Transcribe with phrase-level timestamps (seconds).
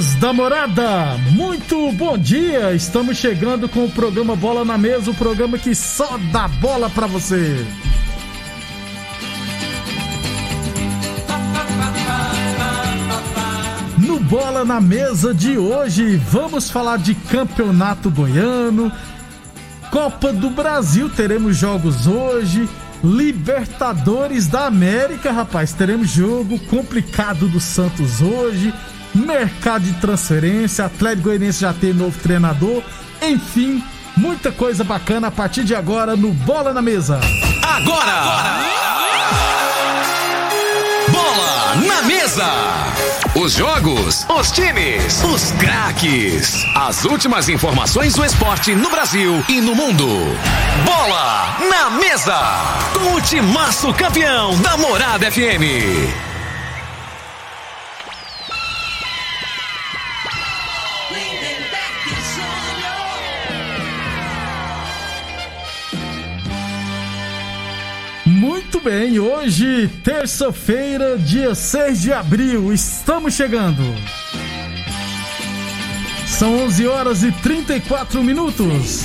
[0.00, 2.72] Amigos da morada, muito bom dia!
[2.72, 7.06] Estamos chegando com o programa Bola na Mesa o programa que só dá bola pra
[7.06, 7.66] você.
[13.98, 18.90] No Bola na Mesa de hoje, vamos falar de Campeonato Goiano,
[19.90, 22.66] Copa do Brasil, teremos jogos hoje.
[23.04, 28.72] Libertadores da América, rapaz, teremos jogo complicado do Santos hoje
[29.14, 32.82] mercado de transferência, Atlético Goianiense já tem novo treinador,
[33.22, 33.82] enfim,
[34.16, 37.20] muita coisa bacana a partir de agora no Bola na Mesa.
[37.62, 38.12] Agora!
[38.12, 38.80] agora!
[41.10, 42.80] Bola na Mesa!
[43.34, 46.64] Os jogos, os times, os craques.
[46.74, 50.06] As últimas informações do esporte no Brasil e no mundo.
[50.84, 52.38] Bola na Mesa!
[52.92, 56.29] Com o timaço campeão da Morada FM.
[68.80, 73.82] Muito bem, hoje, terça-feira, dia 6 de abril, estamos chegando.
[76.26, 79.04] São 11 horas e 34 minutos.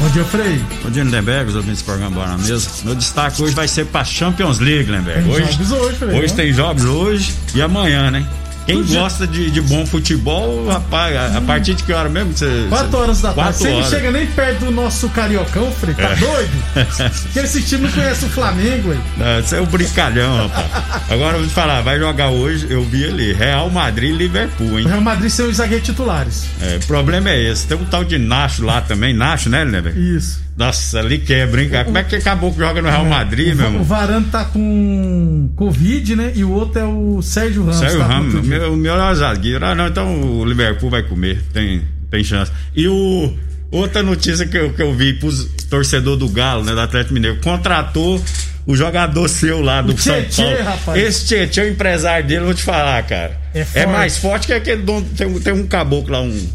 [0.00, 0.62] Bom dia, Frei.
[0.82, 2.68] Bom dia, Lindenberg, os ouvintes do programa Bora na Mesa.
[2.84, 5.26] Meu destaque hoje vai ser para Champions League, Lindenberg.
[5.26, 6.42] Hoje, hoje, hoje né?
[6.42, 8.26] tem jogos hoje e amanhã, né?
[8.66, 12.32] Quem gosta de, de, bom futebol, rapaz, a, a, partir de que hora mesmo?
[12.32, 13.58] Você, 4 horas da tarde.
[13.58, 15.94] Você não chega nem perto do nosso cariocão, Frei.
[15.94, 16.16] Tá é.
[16.16, 16.50] doido?
[17.24, 19.00] Porque esse time não conhece o Flamengo, hein?
[19.16, 20.66] Não, isso é um brincalhão, rapaz.
[21.10, 24.78] Agora eu vou te falar, vai jogar hoje, eu vi ali, Real Madrid e Liverpool,
[24.78, 24.86] hein?
[24.86, 26.46] Real Madrid são os zagueiros titulares.
[26.60, 27.66] É, o problema é esse.
[27.66, 30.43] Tem um tal de Nacho lá também, Nacho, né, né, Isso.
[30.56, 31.84] Nossa, ali quebra, hein, cara?
[31.84, 33.80] Como é que acabou que joga no Real Madrid, o, meu irmão?
[33.80, 36.32] O Varane tá com Covid, né?
[36.34, 37.78] E o outro é o Sérgio Ramos.
[37.78, 39.64] Sérgio tá Ramos, o meu, o meu é zagueiro.
[39.64, 42.52] Ah, não, então o Liverpool vai comer, tem, tem chance.
[42.74, 43.32] E o.
[43.70, 47.40] Outra notícia que eu, que eu vi pros torcedor do Galo, né, do Atlético Mineiro,
[47.40, 48.22] contratou
[48.64, 50.62] o jogador seu lá do o São Tietê, Paulo.
[50.62, 51.02] Rapaz.
[51.02, 53.36] Esse Tietê, o empresário dele, vou te falar, cara.
[53.52, 55.04] É, é mais forte que aquele dono.
[55.16, 56.48] Tem, tem um caboclo lá, um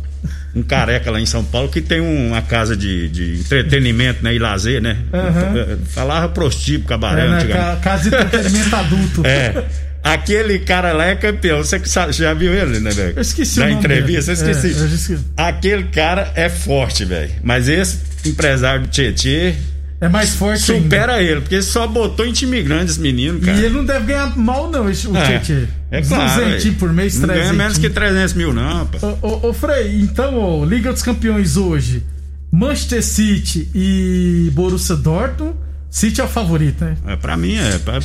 [0.56, 4.40] um careca lá em São Paulo que tem uma casa de, de entretenimento né, e
[4.40, 4.98] lazer, né?
[5.14, 5.86] Uhum.
[5.86, 7.80] Falava prostíbulo, cabaré, é, né?
[7.82, 9.26] Casa de entretenimento adulto.
[9.26, 9.66] É.
[10.04, 11.58] Aquele cara lá é campeão.
[11.58, 11.80] Você
[12.12, 13.14] já viu ele, né, velho?
[13.18, 14.48] Eu esqueci Na entrevista, dele.
[14.48, 14.80] eu esqueci.
[14.80, 15.20] É, eu esqueci.
[15.36, 17.32] Aquele cara é forte, velho.
[17.44, 19.56] Mas esse empresário do Tietê.
[20.02, 21.32] É mais forte Supera ainda.
[21.32, 23.58] ele, porque ele só botou em time grande esse menino, cara.
[23.58, 25.68] E ele não deve ganhar mal, não, esse, o é, Tietê.
[25.92, 26.42] É claro.
[26.46, 27.50] 200 por mês, não 300.
[27.50, 28.98] ganha menos que 300 mil, não, pá.
[29.22, 32.04] Ô, ô, ô Frei, então, ó, Liga dos Campeões hoje.
[32.52, 35.56] Manchester City e Borussia Dortmund.
[35.92, 36.96] City é o favorito, né?
[37.08, 37.78] É, pra mim é.
[37.80, 38.00] Pra,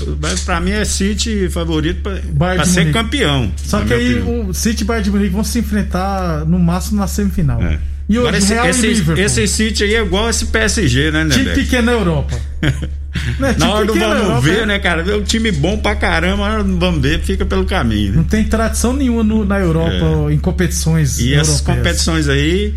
[0.44, 2.92] pra mim é City favorito pra, pra ser Munique.
[2.98, 3.53] campeão.
[3.57, 4.48] Só que aí opinião.
[4.48, 7.63] o City e Bayern de Munique vão se enfrentar no máximo na semifinal.
[7.63, 7.78] É.
[8.09, 11.30] E hoje Agora esse, esse, esse City aí é igual esse PSG, né, né?
[11.34, 11.56] Time Beck?
[11.60, 12.39] pequeno na Europa.
[13.39, 15.03] Não é Na hora do vamos Europa, ver, é- né, cara?
[15.03, 18.10] Vê um time bom pra caramba, na hora do vamos ver, fica pelo caminho.
[18.10, 18.16] Né?
[18.16, 21.22] Não tem tradição nenhuma no- na Europa em competições É.
[21.22, 21.78] E essas europeias.
[21.78, 22.74] competições aí,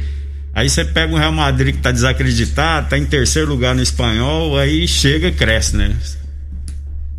[0.53, 4.57] aí você pega um Real Madrid que tá desacreditado, tá em terceiro lugar no espanhol,
[4.57, 5.91] aí chega e cresce, né?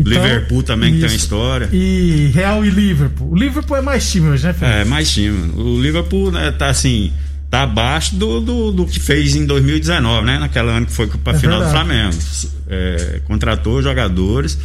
[0.01, 1.69] Então, Liverpool também que tem uma história.
[1.73, 3.33] E Real e Liverpool.
[3.33, 4.79] O Liverpool é mais time hoje, né, Felipe?
[4.79, 5.51] É, mais time.
[5.57, 7.13] O Liverpool né, tá assim,
[7.51, 10.39] tá abaixo do, do, do que fez em 2019, né?
[10.39, 11.71] Naquela ano que foi pra É final do.
[11.71, 12.15] Flamengo.
[12.69, 14.59] É, contratou jogadores,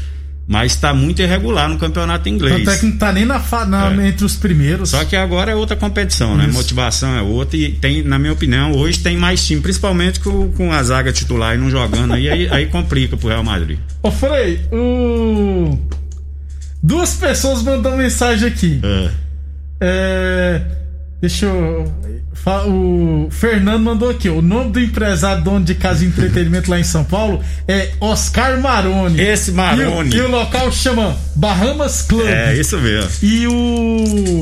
[0.45, 2.57] mas tá muito irregular no campeonato inglês.
[2.57, 4.07] Tanto é que não tá nem na, na- É.
[4.09, 4.89] entre os primeiros.
[4.89, 6.43] Só que agora é outra competição, né?
[6.45, 6.53] Isso.
[6.53, 10.73] Motivação é outra e tem, na minha opinião, hoje tem mais time, principalmente com, com
[10.73, 13.79] a zaga titular e não jogando aí, aí, aí complica pro Real Madrid.
[14.01, 15.79] Ô, Frei, o...
[16.83, 18.81] duas pessoas mandam mensagem aqui.
[18.83, 19.09] É.
[19.85, 20.61] É,
[21.23, 21.85] Deixa eu.
[22.67, 24.27] O Fernando mandou aqui.
[24.27, 28.59] O nome do empresário dono de casa de entretenimento lá em São Paulo é Oscar
[28.59, 29.21] Maroni.
[29.21, 30.13] Esse E o, Maroni.
[30.13, 32.27] e o local chama Bahamas Club.
[32.27, 33.09] É, isso mesmo.
[33.21, 34.41] E o.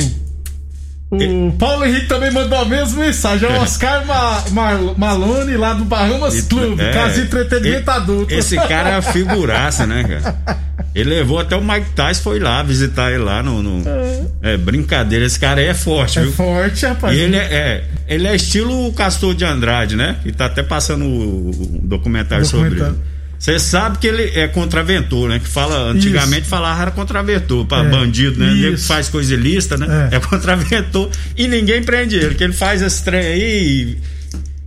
[1.11, 3.49] O Paulo Henrique também mandou a mesma mensagem.
[3.49, 8.33] É o Oscar Ma Ma Malone lá do Bahamas Club, é, casa de entretenimento adulto.
[8.33, 10.61] Esse cara é a figuraça, né, cara?
[10.95, 13.61] Ele levou até o Mike Tyson, foi lá visitar ele lá no.
[13.61, 14.53] no é.
[14.53, 14.57] é.
[14.57, 16.31] brincadeira, esse cara aí é forte, é viu?
[16.31, 17.17] É forte, rapaz.
[17.17, 20.17] E ele é, é, ele é estilo Castor de Andrade, né?
[20.25, 21.51] E tá até passando o, o
[21.83, 22.95] documentário, documentário sobre ele.
[23.41, 25.39] Você sabe que ele é contraventor, né?
[25.39, 26.49] Que fala, antigamente Isso.
[26.51, 27.89] falava era contraventor, para é.
[27.89, 28.51] bandido, né?
[28.51, 30.09] Ele faz coisa ilícita, né?
[30.11, 30.17] É.
[30.17, 33.97] é contraventor e ninguém prende ele, que ele faz esse trem aí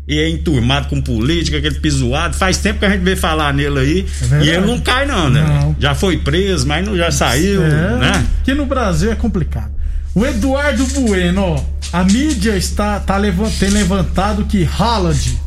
[0.08, 2.34] e, e é enturmado com política, aquele pisoado.
[2.36, 5.30] Faz tempo que a gente vê falar nele aí é e ele não cai, não,
[5.30, 5.40] né?
[5.40, 5.76] Não.
[5.78, 7.68] Já foi preso, mas não já saiu, é.
[7.68, 8.26] né?
[8.42, 9.70] Que no Brasil é complicado.
[10.16, 15.44] O Eduardo Bueno, ó, a mídia está tá levant, tem levantado que Haaland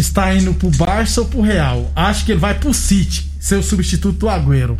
[0.00, 1.90] está indo pro Barça ou pro Real.
[1.94, 4.78] Acho que ele vai pro City, ser o substituto do Agüero.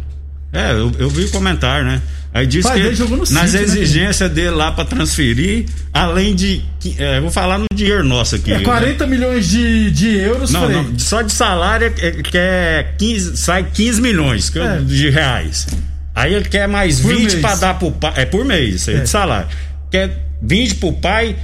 [0.53, 2.03] É, eu, eu vi o comentário, né?
[2.33, 4.35] Aí diz Pai, que nas né, exigências né?
[4.35, 6.63] dele lá para transferir, além de.
[6.97, 8.53] É, vou falar no dinheiro nosso aqui.
[8.53, 9.11] É 40 né?
[9.11, 14.01] milhões de, de euros, não, não, só de salário é, que é 15, sai 15
[14.01, 14.79] milhões é.
[14.79, 15.67] de reais.
[16.15, 18.13] Aí ele quer mais por 20 para dar pro pai.
[18.17, 19.01] É por mês, isso aí é.
[19.01, 19.49] de salário.
[19.91, 21.37] Quer 20 pro pai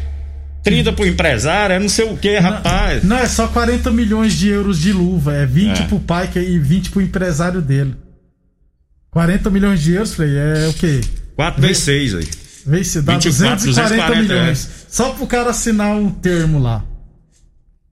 [0.67, 3.05] 30 pro empresário, é não sei o que, rapaz.
[3.05, 5.85] Não, é só 40 milhões de euros de luva, é 20 é.
[5.85, 7.95] pro pai e 20 pro empresário dele.
[9.13, 11.01] 40 milhões de euros, Frei, é o quê?
[11.37, 12.29] 4 vezes 6 aí.
[12.67, 14.67] Vez se dá 24, 240, 240 milhões.
[14.67, 14.87] É.
[14.89, 16.85] Só pro cara assinar um termo lá.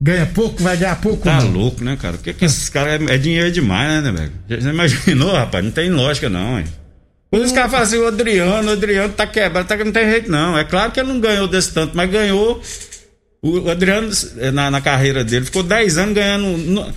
[0.01, 1.23] Ganha pouco, vai ganhar pouco.
[1.23, 1.51] Tá não.
[1.51, 2.17] louco, né, cara?
[2.17, 4.31] O que que esses caras é, é dinheiro demais, né, velho?
[4.49, 5.63] Já imaginou, rapaz?
[5.63, 6.65] Não tem lógica não, hein?
[7.29, 10.09] Por isso que ela fala assim, o Adriano, o Adriano tá quebrado, tá, não tem
[10.09, 10.57] jeito não.
[10.57, 12.61] É claro que ele não ganhou desse tanto, mas ganhou.
[13.41, 14.09] O Adriano,
[14.53, 16.93] na, na carreira dele, ficou 10 anos ganhando no,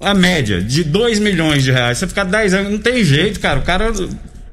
[0.00, 1.98] a média de 2 milhões de reais.
[1.98, 3.58] Você ficar 10 anos, não tem jeito, cara.
[3.58, 3.92] O cara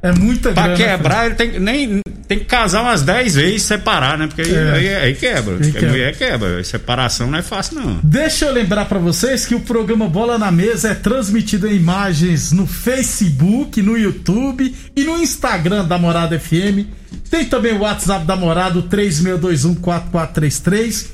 [0.02, 4.18] é muita Pra grana, quebrar, ele tem, nem, tem que casar umas 10 vezes separar,
[4.18, 4.26] né?
[4.26, 4.72] Porque aí, é.
[4.72, 5.58] aí, aí, quebra.
[5.58, 5.90] Aí quebra.
[5.90, 6.64] mulher quebra.
[6.64, 8.00] Separação não é fácil, não.
[8.02, 12.54] Deixa eu lembrar para vocês que o programa Bola na Mesa é transmitido em imagens
[12.54, 16.88] no Facebook, no YouTube e no Instagram da Morada FM.
[17.30, 21.08] Tem também o WhatsApp da Morada, 36214433.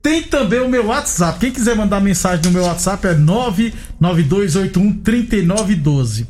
[0.00, 1.40] Tem também o meu WhatsApp.
[1.40, 6.26] Quem quiser mandar mensagem no meu WhatsApp é 99281 3912.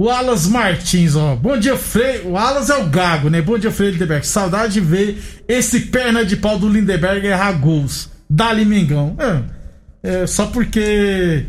[0.00, 1.34] O Alas Martins, ó.
[1.34, 2.22] Bom dia, Frei.
[2.24, 3.42] O Alas é o Gago, né?
[3.42, 4.24] Bom dia, Frei Lindeberg.
[4.24, 8.08] Saudade de ver esse perna de pau do Lindeberg errar gols.
[8.30, 9.16] Dali Mengão.
[9.18, 11.46] É, é, só porque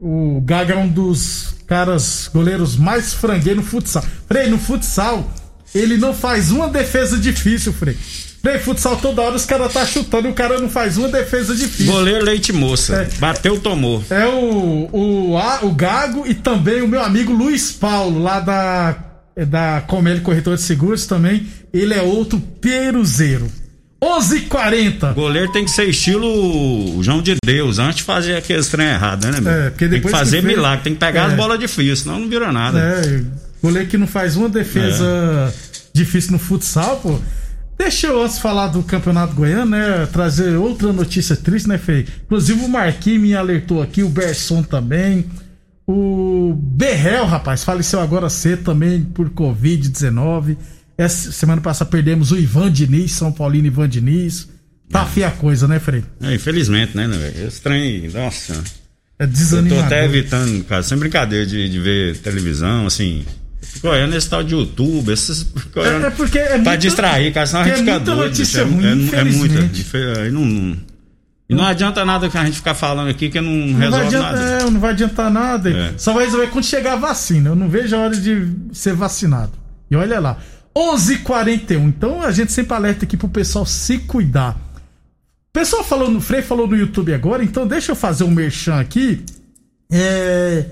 [0.00, 4.02] o Gago é um dos caras, goleiros mais frangueiros no futsal.
[4.26, 5.30] Frei, no futsal,
[5.74, 7.96] ele não faz uma defesa difícil, Frei.
[8.42, 11.54] Bem, futsal toda hora os caras tá chutando e o cara não faz uma defesa
[11.54, 11.90] difícil.
[11.90, 12.94] Goleiro leite moça.
[12.96, 14.04] É, Bateu, tomou.
[14.10, 18.96] É o, o, a, o Gago e também o meu amigo Luiz Paulo, lá da,
[19.34, 21.46] da Comédia Corretor de Seguros também.
[21.72, 23.50] Ele é outro peruzeiro.
[24.04, 25.14] 11:40.
[25.14, 29.40] Goleiro tem que ser estilo João de Deus, antes de fazer aqueles trem errado, né,
[29.40, 29.50] meu?
[29.50, 31.26] É, porque depois tem que fazer que milagre, tem que pegar é.
[31.28, 32.78] as bolas difíceis, senão não vira nada.
[32.78, 33.22] É,
[33.64, 35.52] goleiro que não faz uma defesa é.
[35.94, 37.18] difícil no futsal, pô.
[37.78, 40.06] Deixa eu antes falar do Campeonato Goiano, né?
[40.12, 42.06] Trazer outra notícia triste, né, Fei?
[42.24, 45.24] Inclusive o Marquinhos me alertou aqui, o Berson também.
[45.86, 50.56] O Berrel, rapaz, faleceu agora cedo também por Covid-19.
[50.96, 54.48] Essa semana passada perdemos o Ivan Diniz, São Paulino Ivan Diniz.
[54.90, 55.06] Tá é.
[55.06, 56.04] feia a coisa, né, Frei?
[56.22, 57.48] É, infelizmente, né, né, velho?
[57.48, 58.62] Esse trem, nossa.
[59.18, 59.78] É desanimador.
[59.78, 63.24] Eu tô até evitando, cara, sem brincadeira de, de ver televisão, assim
[63.80, 65.46] Goiânia esse tal de YouTube, esses.
[65.76, 68.28] É, é porque é Pra distrair, cara, senão a gente é fica doido.
[68.28, 70.20] Notícia é, ruim, é, é muita.
[70.20, 70.76] Aí não, não,
[71.48, 74.32] e não adianta nada que a gente ficar falando aqui que não, não resolve adianta,
[74.32, 74.62] nada.
[74.62, 75.70] É, não vai adiantar nada.
[75.70, 75.92] É.
[75.98, 77.50] Só vai resolver quando chegar a vacina.
[77.50, 79.52] Eu não vejo a hora de ser vacinado.
[79.90, 80.38] E olha lá.
[80.76, 81.16] 11:41.
[81.16, 84.56] h 41 Então a gente sempre alerta aqui pro pessoal se cuidar.
[85.50, 88.80] O pessoal falou no Frei falou no YouTube agora, então deixa eu fazer um merchan
[88.80, 89.22] aqui.
[89.92, 90.64] É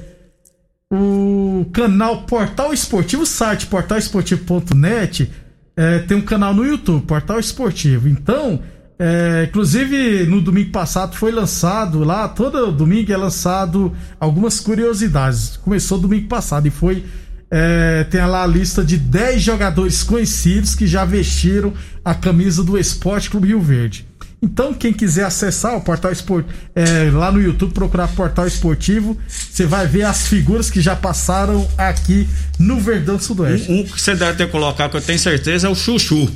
[0.95, 5.33] o canal Portal Esportivo, o site portalesportivo.net,
[5.75, 8.11] é, tem um canal no YouTube, Portal Esportivo.
[8.11, 8.61] Então,
[8.99, 15.57] é, inclusive no domingo passado foi lançado lá, todo domingo é lançado algumas curiosidades.
[15.57, 17.07] Começou domingo passado e foi.
[17.51, 21.73] É, tem lá a lista de 10 jogadores conhecidos que já vestiram
[22.05, 24.07] a camisa do Esporte Clube Rio Verde.
[24.45, 29.65] Então, quem quiser acessar o portal esportivo, é, lá no YouTube, procurar portal esportivo, você
[29.67, 33.71] vai ver as figuras que já passaram aqui no Verdão Sudoeste.
[33.71, 36.29] Um, um, que você deve ter colocado, que eu tenho certeza, é o Chuchu.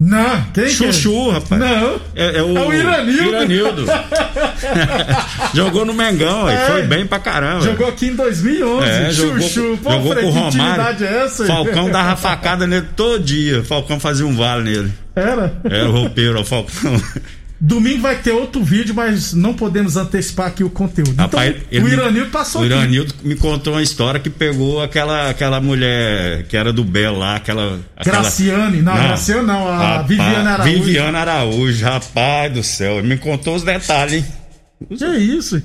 [0.00, 1.32] Não, quem Chuchu, que é?
[1.32, 1.60] rapaz.
[1.60, 2.00] Não.
[2.16, 3.28] É, é o, É o Iranildo.
[3.28, 3.86] Iranildo.
[5.54, 6.66] jogou no Mengão, É.
[6.66, 7.60] foi bem pra caramba.
[7.64, 8.86] Jogou aqui em 2011.
[8.88, 9.78] É, jogou, Chuchu.
[9.82, 11.04] Pô, jogou Frei, com o que Romário.
[11.06, 11.46] é essa?
[11.46, 13.62] Falcão dava facada nele todo dia.
[13.62, 14.92] Falcão fazia um vale nele.
[15.14, 15.54] Era?
[15.62, 17.00] Era o roupeiro, o Falcão.
[17.60, 21.14] Domingo vai ter outro vídeo, mas não podemos antecipar aqui o conteúdo.
[21.16, 22.66] Rapaz, então, o Iranildo passou O.
[22.66, 27.36] Iranildo me contou uma história que pegou aquela, aquela mulher que era do Bel lá,
[27.36, 27.80] aquela.
[27.96, 28.18] aquela...
[28.18, 30.72] Graciane, não, Graciane não, a Rapaz, Viviane Araújo.
[30.72, 32.98] Viviane Araújo, rapaz do céu.
[32.98, 34.26] Ele me contou os detalhes, hein?
[34.98, 35.62] Que isso?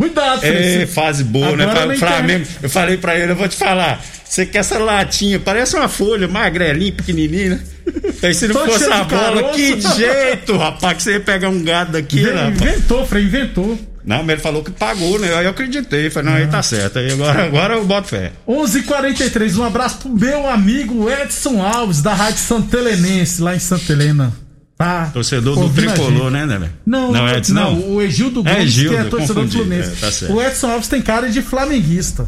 [0.00, 0.86] Cuidado, É, Frei.
[0.86, 1.64] fase boa, né?
[1.64, 2.22] Agora o Flamengo.
[2.42, 4.02] internet- Eu falei pra ele, eu vou te falar.
[4.24, 5.38] Você quer essa latinha?
[5.38, 7.60] Parece uma folha, magrelinha, pequenininha, né?
[8.22, 9.54] Aí se não fosse a bola, caroço.
[9.54, 12.48] que jeito, rapaz, que você ia pegar um gado daqui, né?
[12.48, 13.78] Inventou, Frei, inventou.
[14.02, 15.34] Não, mas ele falou que pagou, né?
[15.34, 16.08] Aí eu acreditei.
[16.08, 16.98] Falei, não, aí tá certo.
[16.98, 18.32] Aí agora, agora eu boto fé.
[18.48, 23.92] 11:43 um abraço pro meu amigo Edson Alves, da Rádio Santa Helenense, lá em Santa
[23.92, 24.32] Helena.
[24.80, 25.10] Tá?
[25.12, 26.70] Torcedor do Tricolor, né, né?
[26.86, 27.90] Não, não, Edson, não.
[27.90, 29.52] o Egildo É, Gomes, Egildo, que é torcedor do.
[29.52, 30.24] Fluminense.
[30.24, 32.26] É, tá o Edson Alves tem cara de flamenguista.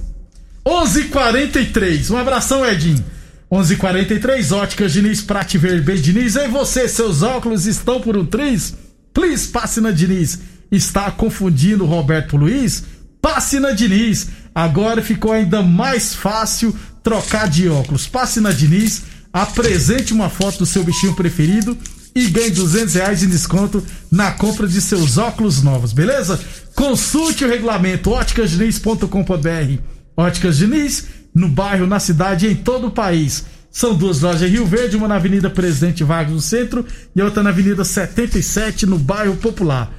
[0.62, 3.02] 11:43 um abração, Edinho.
[3.50, 6.36] 11:43 Óticas Diniz, Prate Vermelho Diniz.
[6.36, 8.74] E você, seus óculos estão por um triz?
[9.14, 10.38] Please, passe na Diniz.
[10.70, 12.84] Está confundindo o Roberto Luiz?
[13.22, 14.28] Passe na Diniz.
[14.54, 18.06] Agora ficou ainda mais fácil trocar de óculos.
[18.06, 21.78] Passe na Diniz, apresente uma foto do seu bichinho preferido
[22.14, 26.38] e ganhe 200 reais em desconto na compra de seus óculos novos, beleza?
[26.74, 29.82] Consulte o regulamento óticasdiniz.com.br.
[30.16, 33.44] Óticas Diniz, no bairro, na cidade e em todo o país.
[33.70, 36.84] São duas lojas em Rio Verde, uma na Avenida Presidente Vargas no centro
[37.16, 39.90] e outra na Avenida 77 no bairro Popular.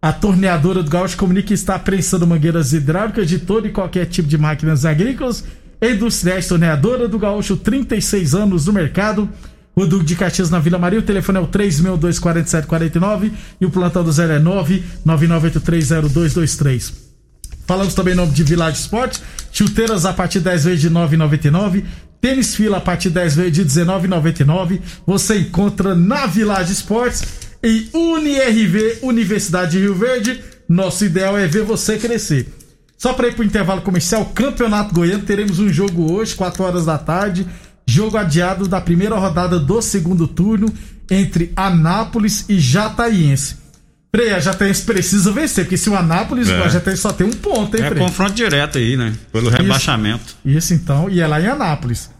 [0.00, 4.28] A torneadora do Gaúcho comunica que está prensando mangueiras hidráulicas de todo e qualquer tipo
[4.28, 5.44] de máquinas agrícolas
[5.82, 6.48] industriais.
[6.48, 9.28] Torneadora do Gaúcho, 36 anos no mercado.
[9.78, 13.30] O Duque de Caxias na Vila Maria, o telefone é o 3624749
[13.60, 14.40] e o plantão do 0 é
[15.06, 16.92] 999830223.
[17.64, 21.84] Falamos também em nome de Village Esportes, chuteiras a partir de 10 vezes de 9,99,
[22.20, 24.80] tênis fila a partir de 10 vezes de 19,99.
[25.06, 27.22] Você encontra na Village Esportes
[27.62, 30.42] e UniRV, Universidade de Rio Verde.
[30.68, 32.52] Nosso ideal é ver você crescer.
[32.96, 36.98] Só para ir pro intervalo comercial, Campeonato Goiano, teremos um jogo hoje, 4 horas da
[36.98, 37.46] tarde.
[37.90, 40.70] Jogo adiado da primeira rodada do segundo turno
[41.10, 43.56] entre Anápolis e Jataiense.
[44.14, 46.68] Frei, a Jataiense precisa vencer, porque se o Anápolis, É.
[46.68, 48.02] Jataiense só tem um ponto, hein, É Frei?
[48.02, 49.14] confronto direto aí, né?
[49.32, 50.36] Pelo rebaixamento.
[50.44, 52.10] Isso então, e é lá em Anápolis.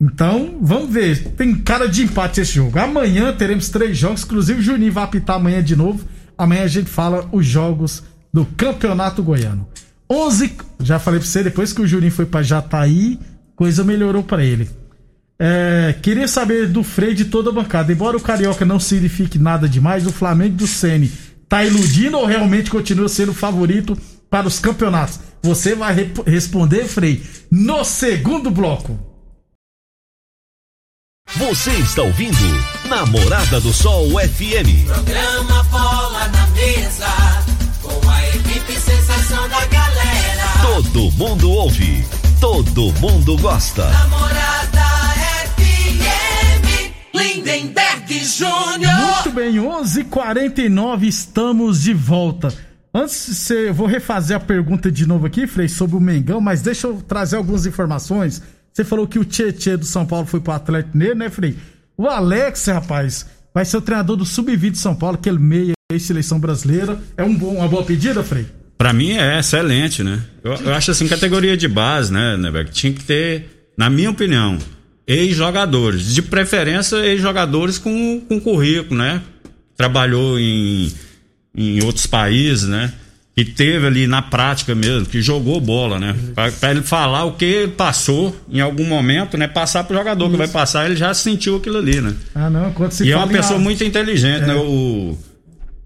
[0.00, 1.32] Então, vamos ver.
[1.36, 2.78] Tem cara de empate esse jogo.
[2.78, 6.02] Amanhã teremos três jogos, inclusive o Juninho vai apitar amanhã de novo.
[6.38, 9.68] Amanhã a gente fala os jogos do Campeonato Goiano.
[10.10, 13.18] 11, já falei pra você, depois que o Juninho foi pra Jataí,
[13.54, 14.68] coisa melhorou pra ele.
[15.46, 17.92] É, queria saber do freio de toda a bancada.
[17.92, 21.12] Embora o Carioca não signifique nada demais, o Flamengo do Sene
[21.48, 23.94] tá iludindo ou realmente continua sendo o favorito
[24.30, 25.20] para os campeonatos?
[25.42, 28.98] Você vai rep- responder, Frei, no segundo bloco.
[31.36, 32.38] Você está ouvindo
[32.88, 34.86] Namorada do Sol FM.
[34.86, 37.06] Programa Bola na Mesa,
[37.82, 40.44] com a equipe sensação da galera.
[40.62, 42.04] Todo mundo ouve,
[42.40, 43.90] todo mundo gosta.
[43.90, 44.63] Namorada FM,
[47.34, 48.92] Lindenberg Júnior.
[48.94, 52.54] Muito bem, 11:49 estamos de volta.
[52.94, 56.62] Antes de eu vou refazer a pergunta de novo aqui, Frei, sobre o Mengão, mas
[56.62, 58.40] deixa eu trazer algumas informações.
[58.72, 61.56] Você falou que o Tietê do São Paulo foi pro Atlético Mineiro, né, Frei?
[61.96, 66.38] O Alex, rapaz, vai ser o treinador do Sub-20 de São Paulo, aquele meia ex-seleção
[66.38, 67.00] brasileira.
[67.16, 68.46] É um bom, uma boa pedida, Frei?
[68.78, 70.22] Pra mim é excelente, né?
[70.42, 72.70] Eu, eu acho assim, categoria de base, né, Nebeck?
[72.70, 74.58] Tinha que ter, na minha opinião,
[75.06, 76.14] ex-jogadores.
[76.14, 79.20] De preferência, ex-jogadores com, com currículo, né?
[79.76, 80.92] Trabalhou em,
[81.56, 82.92] em outros países, né?
[83.36, 86.14] Que teve ali na prática mesmo, que jogou bola, né?
[86.36, 89.48] Pra, pra ele falar o que passou em algum momento, né?
[89.48, 92.14] Passar pro jogador que vai passar, ele já sentiu aquilo ali, né?
[92.32, 94.54] Ah, não, quando se e é uma em pessoa A- muito inteligente, né?
[94.54, 95.18] O,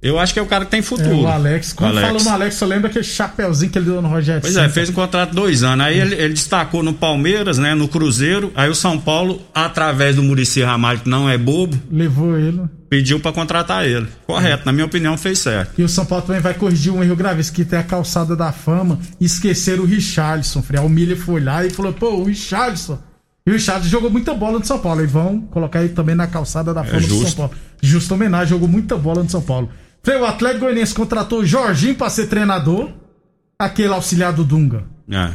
[0.00, 1.23] eu acho que é o cara que tem É, futuro.
[1.23, 1.73] o Alex.
[1.73, 2.07] Quando Alex.
[2.09, 4.88] falou no Alex, você lembra aquele chapeuzinho que ele deu no Rogério Pois é, fez
[4.90, 5.85] um contrato de dois anos.
[5.87, 7.75] Aí ele, ele destacou no Palmeiras, né?
[7.75, 8.52] No Cruzeiro.
[8.55, 12.62] Aí o São Paulo, através do Murici Ramalho, que não é bobo, Levou ele.
[12.88, 14.07] pediu pra contratar ele.
[14.26, 15.73] Correto, na minha opinião, fez certo.
[15.78, 18.52] E o São Paulo também vai corrigir um erro gravíssimo, que tem a calçada da
[18.52, 18.99] fama.
[19.21, 20.81] Esqueceram o Richarlison, Frei.
[20.81, 22.99] O Miller foi lá e falou, pô, o Richarlison.
[23.47, 25.02] E o Richarlison jogou muita bola no São Paulo.
[25.02, 27.25] E vão colocar ele também na calçada da fama do justo.
[27.31, 27.52] São Paulo.
[27.83, 29.71] Justa homenagem, jogou muita bola no São Paulo.
[30.02, 32.90] Frei, o Atlético Goianiense contratou o Jorginho pra ser treinador.
[33.59, 34.85] Aquele auxiliar do Dunga.
[35.11, 35.31] É.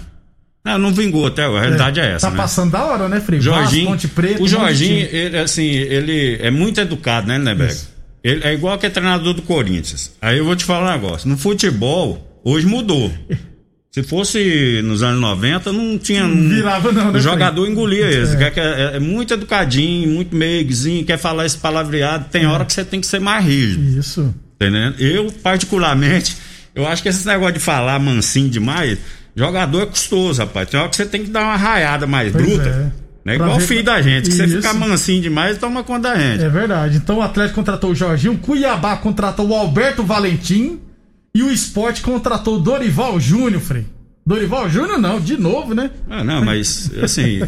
[0.65, 1.59] Não, não vingou até agora.
[1.59, 2.27] A realidade é, essa.
[2.27, 2.37] Tá né?
[2.37, 3.41] passando da hora, né, Frei?
[3.41, 7.37] Jorginho, Ponte Preta, o Jorginho, ele, assim, ele é muito educado, né?
[7.67, 7.91] Isso.
[8.23, 10.13] Ele é igual que é treinador do Corinthians.
[10.21, 11.27] Aí eu vou te falar um negócio.
[11.27, 13.11] No futebol, hoje mudou.
[13.91, 16.25] Se fosse nos anos 90, não tinha.
[16.25, 18.35] Não virava não, né, O jogador engolia esse.
[18.41, 18.49] É.
[18.49, 22.25] Que É, é muito educadinho, muito meiguezinho, quer falar esse palavreado.
[22.31, 23.99] Tem hora que você tem que ser mais rígido.
[23.99, 24.33] Isso.
[24.67, 24.99] Entendendo?
[24.99, 26.37] Eu, particularmente,
[26.75, 28.97] eu acho que esse negócio de falar mansinho demais,
[29.35, 30.69] jogador é custoso, rapaz.
[30.69, 32.69] Tem hora que você tem que dar uma raiada mais Pois bruta.
[32.69, 33.03] é.
[33.25, 33.35] Né?
[33.35, 36.43] Igual o filho da gente, que você ficar mansinho demais, toma conta da gente.
[36.43, 36.97] É verdade.
[36.97, 40.79] Então o Atlético contratou o Jorginho, o Cuiabá contratou o Alberto Valentim
[41.33, 43.85] e o Sport contratou o Dorival Júnior, Frei.
[44.25, 45.89] Dorival Júnior não, de novo, né?
[46.09, 47.39] Ah, não, mas assim,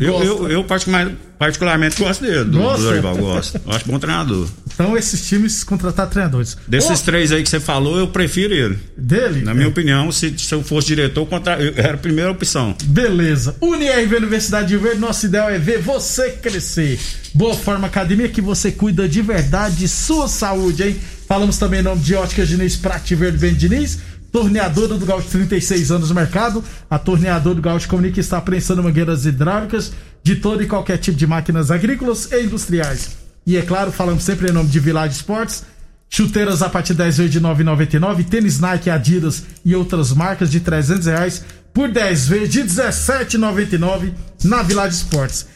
[0.00, 0.26] eu, Gosta.
[0.26, 3.60] eu, eu particularmente, particularmente gosto dele, do, do Dorival, gosto.
[3.66, 4.46] Eu acho bom treinador.
[4.72, 6.56] Então esses times contrataram treinadores.
[6.68, 8.78] Desses Ô, três aí que você falou, eu prefiro ele.
[8.96, 9.42] dele?
[9.42, 9.68] Na minha É.
[9.68, 12.76] opinião, se, se eu fosse diretor, contra, eu, era a primeira opção.
[12.84, 13.56] Beleza.
[13.60, 17.00] UniRV Universidade de Verde, nosso ideal é ver você crescer.
[17.34, 20.96] Boa Forma Academia que você cuida de verdade sua saúde, hein?
[21.26, 23.98] Falamos também em nome de Óticas Diniz, Prate Verde Bem Diniz,
[24.30, 26.62] torneadora do Gaúcho, 36 anos no mercado.
[26.88, 29.92] A torneadora do Gaúcho comunica está prensando mangueiras hidráulicas
[30.22, 33.16] de todo e qualquer tipo de máquinas agrícolas e industriais.
[33.46, 35.64] E é claro, falamos sempre em nome de Village Esportes,
[36.08, 38.28] Chuteiras a partir de 10 vezes de 9,99.
[38.28, 44.12] Tênis Nike, Adidas e outras marcas de 300 reais por 10 vezes de 17,99
[44.44, 45.46] na Village Esportes.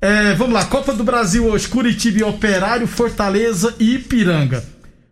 [0.00, 4.64] É, vamos lá, Copa do Brasil hoje, Curitiba Operário, Fortaleza e Ipiranga.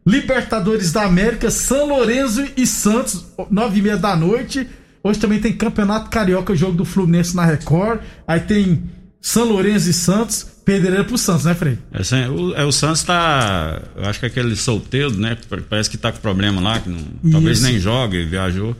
[0.07, 4.67] Libertadores da América, São Lourenço e Santos, 9 e meia da noite.
[5.03, 8.01] Hoje também tem Campeonato Carioca, o jogo do Fluminense na Record.
[8.27, 8.83] Aí tem
[9.27, 11.79] São Lourenço e Santos, pedreira pro Santos, né, Frei?
[11.93, 13.81] É, assim, o, é, o Santos tá.
[13.97, 15.35] Eu acho que aquele solteiro, né?
[15.41, 18.77] que Parece que tá com problema lá, que não- talvez nem jogue, viajou.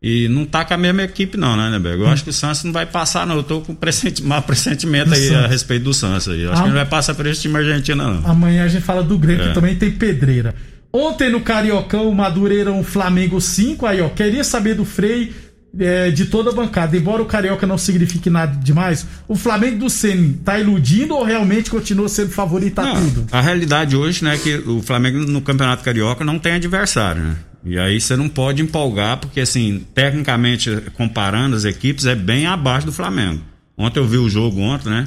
[0.00, 2.00] E não tá com a mesma equipe, não, né, Neberg?
[2.02, 2.12] Eu Hum.
[2.12, 3.34] acho que o Santos não vai passar, não.
[3.36, 5.44] Eu tô com pressenti mau pressentimento Do aí Santos.
[5.44, 6.40] a respeito do Santos aí.
[6.42, 8.30] Eu acho que não vai passar por esse time argentino, não.
[8.30, 9.52] Amanhã a gente fala do Grêmio, que É.
[9.54, 10.54] também tem pedreira.
[10.92, 13.84] Ontem no Cariocão, o Madureira um Flamengo 5.
[13.86, 15.34] Aí, ó, queria saber do Frei
[15.78, 16.96] é, de toda a bancada.
[16.96, 21.70] Embora o Carioca não signifique nada demais, o Flamengo do Ceni tá iludindo ou realmente
[21.70, 23.26] continua sendo favorito a Não, tudo?
[23.30, 27.36] a realidade hoje, né, é que o Flamengo no Campeonato Carioca não tem adversário, né?
[27.64, 32.86] E aí você não pode empolgar, porque assim, tecnicamente, comparando as equipes, é bem abaixo
[32.86, 33.42] do Flamengo.
[33.76, 35.06] Ontem eu vi o jogo ontem, né?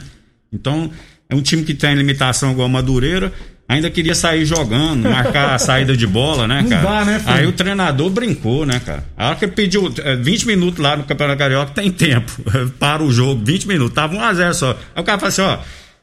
[0.52, 0.92] Então,
[1.28, 3.34] é um time que tem limitação igual a Madureira,
[3.68, 6.82] ainda queria sair jogando, marcar a saída de bola, né, Não cara?
[6.84, 7.32] dá, né, filho?
[7.34, 9.04] Aí o treinador brincou, né, cara?
[9.18, 12.32] A hora que ele pediu é, 20 minutos lá no Campeonato Carioca, tem tempo.
[12.80, 13.94] Para o jogo, 20 minutos.
[13.96, 14.72] Tava 1x0 só.
[14.96, 15.58] Aí o cara falou assim: ó,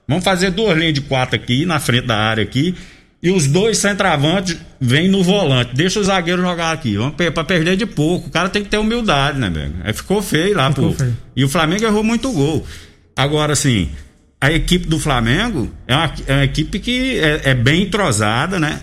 [0.09, 2.75] vamos fazer duas linhas de quatro aqui, na frente da área aqui.
[3.23, 5.75] E os dois centravantes vêm no volante.
[5.75, 6.97] Deixa o zagueiro jogar aqui.
[6.97, 8.29] Vamos pra perder de pouco.
[8.29, 9.75] O cara tem que ter humildade, né, velho?
[9.85, 10.95] Aí ficou feio lá, Ficou pô.
[10.97, 11.15] feio.
[11.37, 12.67] E o Flamengo errou muito gol.
[13.15, 13.91] Agora, assim,
[14.41, 18.81] a equipe do Flamengo é uma, é uma equipe que é, é bem entrosada, né?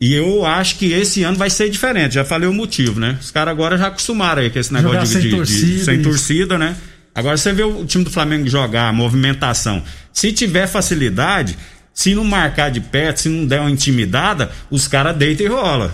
[0.00, 2.14] E eu acho que esse ano vai ser diferente.
[2.14, 3.18] Já falei o motivo, né?
[3.20, 5.94] Os caras agora já acostumaram aí com esse negócio de, sem de- de- torcida, sem
[5.96, 6.02] isso.
[6.02, 6.74] torcida, né?
[7.14, 9.82] Agora você vê o time do Flamengo jogar, a movimentação.
[10.12, 11.56] Se tiver facilidade,
[11.92, 15.92] se não marcar de perto, se não der uma intimidada, os caras deitam e rola.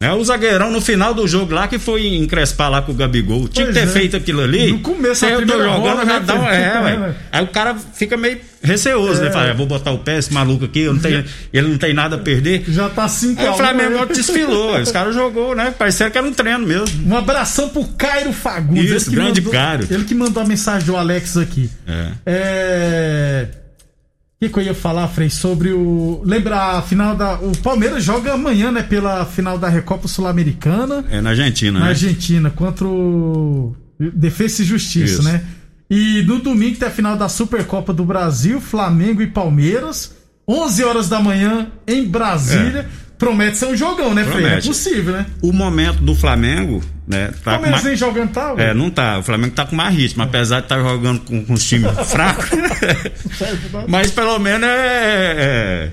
[0.00, 0.12] Né?
[0.12, 3.48] O zagueirão no final do jogo lá que foi encrespar lá com o Gabigol.
[3.48, 3.92] Tinha que Pois ter é.
[3.92, 4.70] feito aquilo ali.
[4.70, 6.54] No começo, se a eu tô primeira jogando, já né, dá uma.
[6.54, 7.14] É, ué.
[7.32, 9.32] Aí o cara fica meio receoso, né?
[9.32, 12.14] Fala, "É, vou botar o pé, esse maluco aqui, não tenho, ele não tem nada
[12.14, 12.62] a perder.
[12.68, 15.74] Já tá 5 Aí o Flamengo desfilou, os caras jogou, né?
[15.76, 17.08] Parecia que era um treino mesmo.
[17.12, 18.90] Um abração pro Cairo Fagundes.
[18.90, 19.86] Isso, grande mandou, Cairo.
[19.90, 21.68] Ele que mandou a mensagem do Alex aqui.
[21.88, 22.08] É.
[22.24, 23.46] É.
[24.40, 25.28] O que, que eu ia falar, Frei?
[25.28, 26.22] Sobre o.
[26.24, 27.34] Lembra a final da.
[27.40, 28.84] O Palmeiras joga amanhã, né?
[28.84, 31.04] Pela final da Recopa Sul-Americana.
[31.10, 31.90] É na Argentina, Na né?
[31.90, 33.74] Argentina, contra o.
[33.98, 35.22] Defesa e Justiça, Isso.
[35.24, 35.42] né?
[35.90, 40.14] E no domingo tem a final da Supercopa do Brasil, Flamengo e Palmeiras.
[40.46, 42.88] 11 horas da manhã em Brasília.
[43.18, 44.46] Promete ser um jogão, né, Frei?
[44.46, 45.26] É possível, né?
[45.42, 47.32] O momento do Flamengo, né?
[47.42, 47.84] Tá Palmeiras mais...
[47.84, 48.70] nem jogando tá, ué?
[48.70, 49.18] É, não tá.
[49.18, 52.48] O Flamengo tá com mais ritmo, apesar de estar jogando com, com os times fracos.
[53.88, 55.34] Mas pelo menos é.
[55.36, 55.90] é-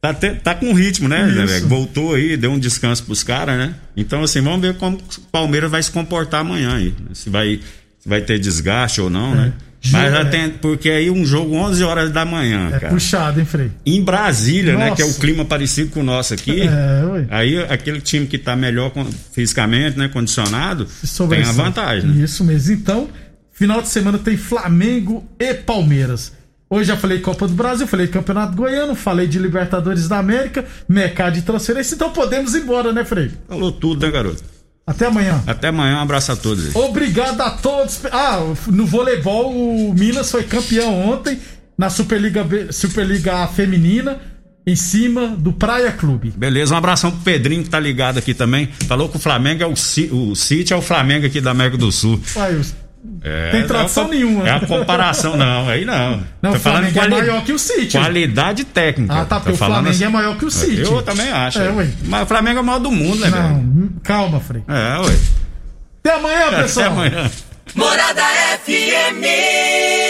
[0.00, 1.24] tá, te- tá com ritmo, né?
[1.24, 1.68] Velho?
[1.68, 3.74] Voltou aí, deu um descanso pros caras, né?
[3.96, 6.88] Então, assim, vamos ver como o Palmeiras vai se comportar amanhã aí.
[6.98, 7.10] né?
[7.14, 7.60] Se vai,
[7.98, 9.52] se vai ter desgaste ou não, né?
[9.90, 10.50] Mas já tem.
[10.50, 12.88] Porque aí um jogo 11 horas da manhã, É cara.
[12.92, 13.70] puxado, hein, Frei?
[13.86, 14.94] Em Brasília, né?
[14.94, 15.20] Que é o Nossa.
[15.20, 16.62] clima parecido com o nosso aqui.
[16.62, 17.26] É, ué.
[17.30, 18.92] Aí aquele time que tá melhor
[19.32, 20.08] fisicamente, né?
[20.08, 20.86] Condicionado,
[21.30, 22.10] tem a vantagem.
[22.10, 22.24] Né?
[22.24, 22.74] Isso mesmo.
[22.74, 23.08] Então,
[23.52, 26.32] final de semana tem Flamengo e Palmeiras.
[26.72, 31.34] Hoje já falei Copa do Brasil, falei Campeonato Goiano, falei de Libertadores da América, mercado
[31.34, 31.96] de transferência.
[31.96, 33.30] Então podemos ir embora, né, Frei?
[33.48, 34.40] Falou tudo, né, garoto?
[34.90, 35.40] Até amanhã.
[35.46, 36.74] Até amanhã, um abraço a todos.
[36.74, 38.00] Obrigado a todos.
[38.10, 41.38] Ah, no voleibol, o Minas foi campeão ontem
[41.78, 44.18] na Superliga, B, Superliga Feminina,
[44.66, 46.34] em cima do Praia Clube.
[46.36, 48.68] Beleza, um abração pro Pedrinho que tá ligado aqui também.
[48.88, 51.92] Falou que o Flamengo é o, o City, é o Flamengo aqui da América do
[51.92, 52.20] Sul.
[52.36, 52.60] Ai,
[53.22, 54.48] é, Tem tradução é nenhuma.
[54.48, 55.68] É a comparação, não.
[55.68, 56.22] Aí não.
[56.42, 57.14] Não, Tô o Flamengo quali...
[57.14, 57.96] é maior que o City.
[57.98, 59.14] Qualidade técnica.
[59.14, 60.04] Ah, tá, porque o Flamengo assim.
[60.04, 60.82] é maior que o City.
[60.82, 61.60] Eu também acho.
[61.60, 61.88] É, ué.
[62.04, 63.92] Mas o Flamengo é o maior do mundo, né, Não, velho?
[64.02, 64.62] calma, Frei.
[64.68, 65.16] É, ué.
[66.00, 66.86] Até amanhã, pessoal.
[66.86, 67.30] Até amanhã.
[67.74, 68.22] Morada
[68.64, 70.09] FM.